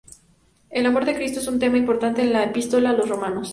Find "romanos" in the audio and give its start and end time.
3.07-3.49